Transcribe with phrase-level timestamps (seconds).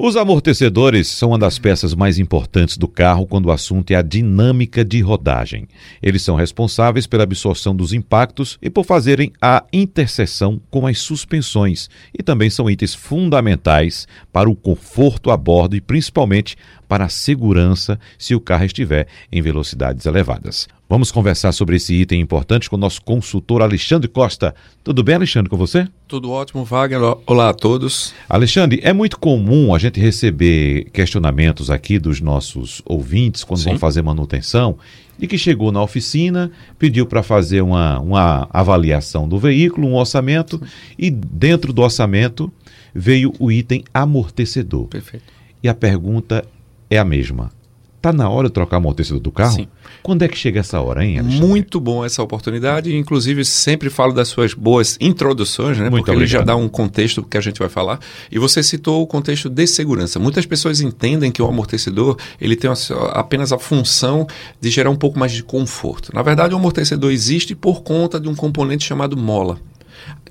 [0.00, 4.00] Os amortecedores são uma das peças mais importantes do carro quando o assunto é a
[4.00, 5.66] dinâmica de rodagem.
[6.00, 11.90] Eles são responsáveis pela absorção dos impactos e por fazerem a interseção com as suspensões,
[12.16, 16.56] e também são itens fundamentais para o conforto a bordo e principalmente
[16.86, 20.68] para a segurança se o carro estiver em velocidades elevadas.
[20.88, 24.54] Vamos conversar sobre esse item importante com o nosso consultor Alexandre Costa.
[24.84, 25.88] Tudo bem, Alexandre, com você?
[26.08, 27.18] Tudo ótimo, Wagner.
[27.26, 28.14] Olá a todos.
[28.26, 33.70] Alexandre, é muito comum a gente receber questionamentos aqui dos nossos ouvintes quando Sim.
[33.70, 34.78] vão fazer manutenção
[35.18, 40.58] e que chegou na oficina, pediu para fazer uma, uma avaliação do veículo, um orçamento,
[40.98, 42.50] e dentro do orçamento
[42.94, 44.86] veio o item amortecedor.
[44.86, 45.26] Perfeito.
[45.62, 46.42] E a pergunta
[46.88, 47.50] é a mesma.
[47.98, 49.56] Está na hora de trocar o amortecedor do carro?
[49.56, 49.66] Sim.
[50.04, 51.46] Quando é que chega essa hora, hein, Alexandre?
[51.46, 52.96] Muito bom essa oportunidade.
[52.96, 55.90] Inclusive, sempre falo das suas boas introduções, né?
[55.90, 56.22] Muito Porque obrigado.
[56.22, 57.98] ele já dá um contexto que a gente vai falar.
[58.30, 60.20] E você citou o contexto de segurança.
[60.20, 62.70] Muitas pessoas entendem que o amortecedor ele tem
[63.12, 64.28] apenas a função
[64.60, 66.14] de gerar um pouco mais de conforto.
[66.14, 69.58] Na verdade, o amortecedor existe por conta de um componente chamado mola.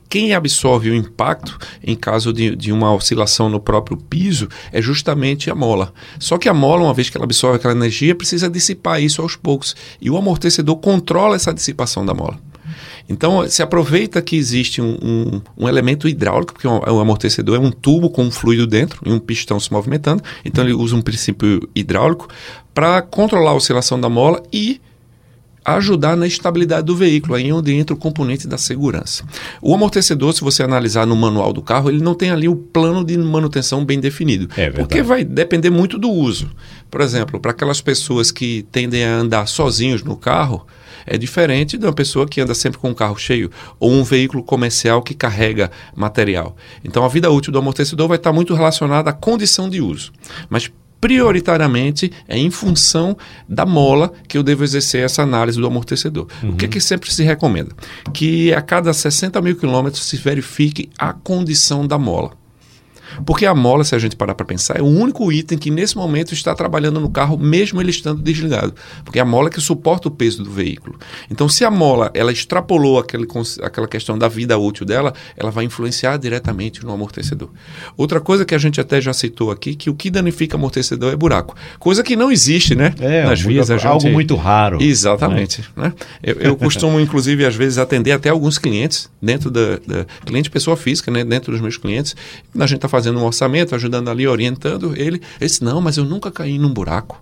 [0.09, 5.50] Quem absorve o impacto em caso de, de, uma oscilação no próprio piso é justamente
[5.50, 5.94] a mola.
[6.19, 9.35] Só que a mola, uma vez que ela absorve aquela energia, precisa dissipar isso aos
[9.35, 9.75] poucos.
[10.02, 12.39] E o amortecedor controla essa dissipação da mola.
[13.09, 17.72] Então, se aproveita que existe um, um, um elemento hidráulico, porque o amortecedor é um
[17.72, 20.22] tubo com um fluido dentro e um pistão se movimentando.
[20.44, 22.28] Então, ele usa um princípio hidráulico
[22.73, 24.81] para controlar a oscilação da mola e
[25.68, 29.26] ajudar na estabilidade do veículo, aí é onde entra o componente da segurança.
[29.62, 33.04] O amortecedor, se você analisar no manual do carro, ele não tem ali o plano
[33.04, 34.48] de manutenção bem definido.
[34.56, 36.50] É porque vai depender muito do uso.
[36.90, 40.66] Por exemplo, para aquelas pessoas que tendem a andar sozinhos no carro,
[41.06, 44.44] é diferente de uma pessoa que anda sempre com um carro cheio ou um veículo
[44.44, 46.56] comercial que carrega material.
[46.84, 50.14] Então a vida útil do amortecedor vai estar muito relacionada à condição de uso.
[50.50, 53.17] Mas prioritariamente é em função
[53.48, 56.28] da mola que eu devo exercer essa análise do amortecedor.
[56.42, 56.52] Uhum.
[56.52, 57.72] O que, que sempre se recomenda?
[58.13, 62.31] Que a cada 60 mil quilômetros se verifique a condição da mola.
[63.25, 65.95] Porque a mola, se a gente parar para pensar, é o único item que nesse
[65.95, 68.73] momento está trabalhando no carro, mesmo ele estando desligado.
[69.03, 70.97] Porque é a mola que suporta o peso do veículo.
[71.29, 73.28] Então, se a mola ela extrapolou aquele,
[73.62, 77.50] aquela questão da vida útil dela, ela vai influenciar diretamente no amortecedor.
[77.96, 81.16] Outra coisa que a gente até já citou aqui, que o que danifica amortecedor é
[81.16, 81.56] buraco.
[81.79, 82.94] Coisa que não existe, né?
[83.00, 83.88] É, Nas vias, gente...
[83.88, 84.81] algo muito raro.
[84.81, 85.63] Exatamente.
[85.75, 85.94] Né?
[86.22, 90.75] Eu, eu costumo, inclusive, às vezes, atender até alguns clientes, dentro da, da cliente pessoa
[90.75, 91.23] física, né?
[91.23, 92.16] dentro dos meus clientes,
[92.57, 95.18] a gente está fazendo um orçamento, ajudando ali, orientando ele.
[95.18, 97.22] Ele disse, não, mas eu nunca caí num buraco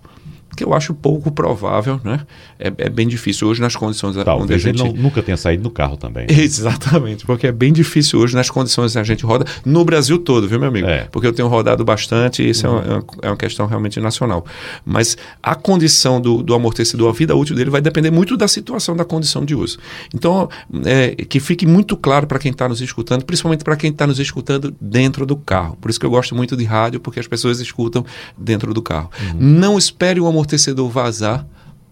[0.55, 2.21] que eu acho pouco provável, né?
[2.59, 4.81] É, é bem difícil hoje nas condições Talvez onde a gente...
[4.81, 6.25] ele não, nunca tenha saído no carro também.
[6.31, 10.47] Exatamente, porque é bem difícil hoje nas condições que a gente roda no Brasil todo,
[10.47, 10.87] viu, meu amigo?
[10.87, 11.07] É.
[11.11, 12.77] Porque eu tenho rodado bastante e isso uhum.
[12.77, 14.45] é, uma, é uma questão realmente nacional.
[14.85, 18.95] Mas a condição do, do amortecedor, a vida útil dele vai depender muito da situação,
[18.95, 19.77] da condição de uso.
[20.13, 20.49] Então,
[20.85, 24.19] é, que fique muito claro para quem está nos escutando, principalmente para quem está nos
[24.19, 25.77] escutando dentro do carro.
[25.81, 28.05] Por isso que eu gosto muito de rádio, porque as pessoas escutam
[28.37, 29.09] dentro do carro.
[29.19, 29.35] Uhum.
[29.39, 31.45] Não espere o amortecedor amortecedor vazar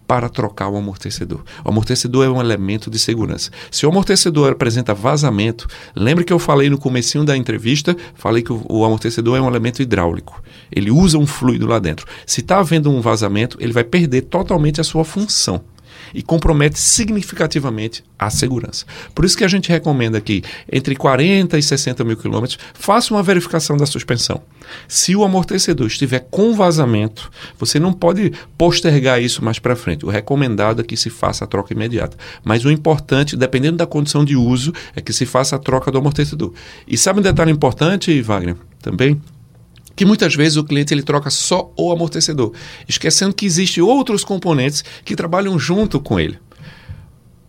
[0.06, 1.42] para trocar o amortecedor.
[1.64, 3.50] O amortecedor é um elemento de segurança.
[3.70, 5.66] Se o amortecedor apresenta vazamento,
[5.96, 9.48] lembre que eu falei no comecinho da entrevista, falei que o, o amortecedor é um
[9.48, 10.42] elemento hidráulico.
[10.70, 12.06] Ele usa um fluido lá dentro.
[12.26, 15.62] Se está havendo um vazamento, ele vai perder totalmente a sua função
[16.12, 18.84] e compromete significativamente a segurança.
[19.14, 23.22] Por isso que a gente recomenda que entre 40 e 60 mil quilômetros, faça uma
[23.22, 24.42] verificação da suspensão.
[24.88, 30.04] Se o amortecedor estiver com vazamento, você não pode postergar isso mais para frente.
[30.04, 32.16] O recomendado é que se faça a troca imediata.
[32.42, 35.98] Mas o importante, dependendo da condição de uso, é que se faça a troca do
[35.98, 36.52] amortecedor.
[36.88, 38.56] E sabe um detalhe importante, Wagner?
[38.80, 39.20] Também
[39.96, 42.52] que muitas vezes o cliente ele troca só o amortecedor,
[42.88, 46.38] esquecendo que existem outros componentes que trabalham junto com ele.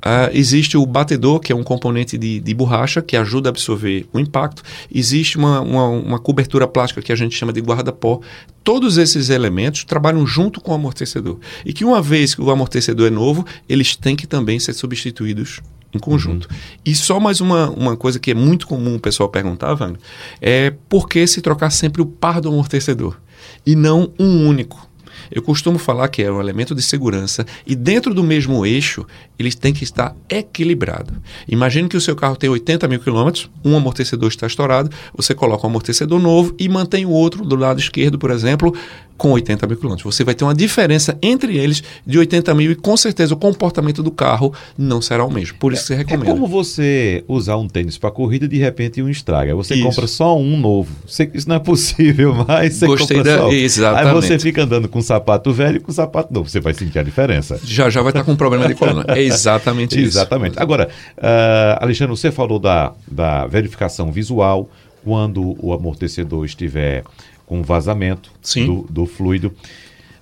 [0.05, 4.05] Uh, existe o batedor, que é um componente de, de, borracha que ajuda a absorver
[4.13, 4.61] o impacto.
[4.93, 8.21] Existe uma, uma, uma cobertura plástica que a gente chama de guarda-pó.
[8.63, 11.39] Todos esses elementos trabalham junto com o amortecedor.
[11.65, 15.59] E que uma vez que o amortecedor é novo, eles têm que também ser substituídos
[15.95, 16.47] em conjunto.
[16.49, 16.57] Uhum.
[16.85, 19.99] E só mais uma, uma coisa que é muito comum o pessoal perguntar, Wagner,
[20.41, 23.17] é por que se trocar sempre o par do amortecedor
[23.65, 24.85] e não um único?
[25.31, 29.05] Eu costumo falar que é um elemento de segurança e dentro do mesmo eixo
[29.39, 31.15] eles têm que estar equilibrados.
[31.47, 35.65] Imagine que o seu carro tem 80 mil quilômetros, um amortecedor está estourado, você coloca
[35.65, 38.75] um amortecedor novo e mantém o outro do lado esquerdo, por exemplo,
[39.17, 40.15] com 80 mil quilômetros.
[40.15, 44.03] Você vai ter uma diferença entre eles de 80 mil e com certeza o comportamento
[44.03, 45.57] do carro não será o mesmo.
[45.57, 46.25] Por isso que você recomenda.
[46.25, 49.55] É como você usar um tênis para corrida e de repente um estraga.
[49.55, 49.83] Você isso.
[49.83, 50.91] compra só um novo.
[51.07, 52.75] Você, isso não é possível mais.
[52.75, 53.39] Você Gostei compra da...
[53.39, 53.51] só.
[53.51, 54.07] Exatamente.
[54.07, 56.49] Aí você fica andando com sapato velho e com sapato novo.
[56.49, 57.59] Você vai sentir a diferença.
[57.63, 59.05] Já já vai estar com um problema de coluna.
[59.07, 60.17] É exatamente isso.
[60.17, 60.59] Exatamente.
[60.59, 64.69] Agora, uh, Alexandre, você falou da, da verificação visual
[65.03, 67.03] quando o amortecedor estiver
[67.45, 68.31] com vazamento
[68.65, 69.53] do, do, fluido.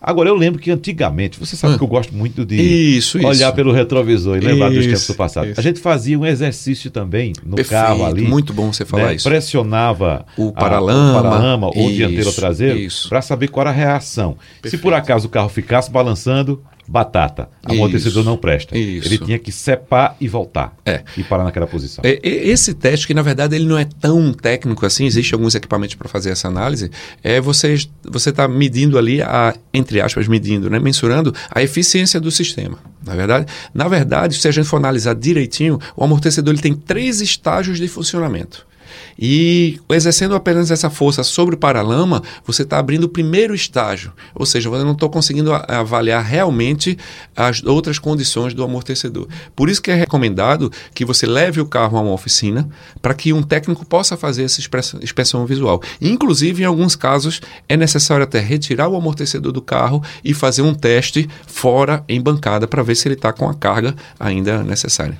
[0.06, 1.78] Agora, eu lembro que antigamente, você sabe ah.
[1.78, 3.54] que eu gosto muito de isso, olhar isso.
[3.54, 5.48] pelo retrovisor e lembrar isso, dos tempos do passado.
[5.48, 5.60] Isso.
[5.60, 8.24] A gente fazia um exercício também no Perfeito, carro ali.
[8.24, 9.16] Muito bom você falar né?
[9.16, 9.30] isso.
[9.30, 13.70] Pressionava o paralama, a, o paralama ou o dianteiro ou traseiro para saber qual era
[13.70, 14.36] a reação.
[14.62, 14.72] Perfeito.
[14.72, 17.50] Se por acaso o carro ficasse balançando, batata.
[17.64, 18.78] Amortecedor isso, não presta.
[18.78, 19.08] Isso.
[19.08, 20.76] Ele tinha que separ e voltar.
[20.86, 21.04] É.
[21.18, 22.04] E parar naquela posição.
[22.06, 25.96] É, esse teste, que na verdade ele não é tão técnico assim, existem alguns equipamentos
[25.96, 26.92] para fazer essa análise,
[27.24, 32.78] é você está medindo ali, a, entre aspas, medindo, né, mensurando a eficiência do sistema.
[33.06, 37.22] Na verdade, na verdade, se a gente for analisar direitinho, o amortecedor ele tem três
[37.22, 38.66] estágios de funcionamento.
[39.18, 44.46] E exercendo apenas essa força sobre o paralama, você está abrindo o primeiro estágio, ou
[44.46, 46.98] seja, você não está conseguindo avaliar realmente
[47.36, 49.28] as outras condições do amortecedor.
[49.56, 52.68] Por isso que é recomendado que você leve o carro a uma oficina
[53.02, 54.62] para que um técnico possa fazer essa
[55.02, 55.82] inspeção visual.
[56.02, 60.74] Inclusive, em alguns casos, é necessário até retirar o amortecedor do carro e fazer um
[60.74, 65.18] teste fora em bancada para ver se ele está com a carga ainda necessária.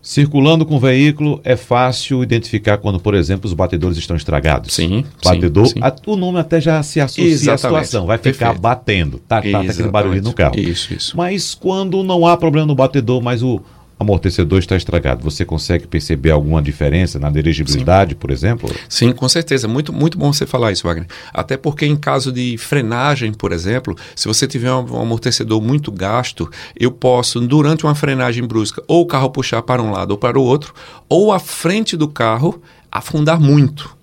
[0.00, 4.74] Circulando com o veículo, é fácil identificar quando, por exemplo, os batedores estão estragados.
[4.74, 5.04] Sim.
[5.22, 5.80] Batedor, sim, sim.
[5.82, 7.54] A, o nome até já se associa Exatamente.
[7.54, 8.60] à situação, vai ficar Perfeito.
[8.60, 10.58] batendo, tá, tá, tá aquele barulho no carro.
[10.58, 11.16] Isso, isso.
[11.16, 13.60] Mas quando não há problema no batedor, mas o,
[13.98, 18.18] amortecedor está estragado, você consegue perceber alguma diferença na dirigibilidade, Sim.
[18.18, 18.74] por exemplo?
[18.88, 19.66] Sim, com certeza.
[19.66, 21.08] Muito, muito bom você falar isso, Wagner.
[21.32, 25.90] Até porque em caso de frenagem, por exemplo, se você tiver um, um amortecedor muito
[25.90, 26.48] gasto,
[26.78, 30.38] eu posso, durante uma frenagem brusca, ou o carro puxar para um lado ou para
[30.38, 30.72] o outro,
[31.08, 33.97] ou a frente do carro afundar muito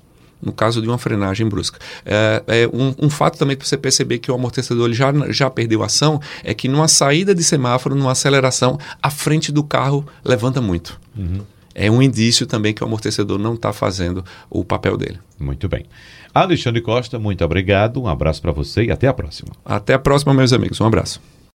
[0.46, 1.80] no caso de uma frenagem brusca.
[2.06, 5.84] É, é um, um, fato também para você perceber que o amortecedor já, já perdeu
[5.84, 11.00] ação é que numa saída de semáforo, numa aceleração, a frente do carro levanta muito.
[11.18, 11.42] Uhum.
[11.74, 15.20] É um indício também que o amortecedor não está fazendo o papel dele.
[15.38, 15.86] Muito bem.
[16.34, 19.52] Alexandre Costa, muito obrigado, um abraço para você e até a próxima.
[19.66, 20.80] Até a próxima, meus amigos.
[20.80, 21.22] Um abraço.